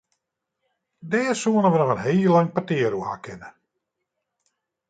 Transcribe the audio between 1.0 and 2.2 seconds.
Dêr soenen we noch in